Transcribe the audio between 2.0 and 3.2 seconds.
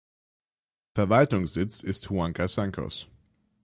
Huanca Sancos.